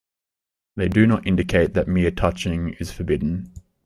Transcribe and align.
They 0.77 0.89
do 0.89 1.05
not 1.05 1.27
indicate 1.27 1.75
that 1.75 1.87
mere 1.87 2.09
touching 2.09 2.69
is 2.79 2.91
forbidden. 2.91 3.53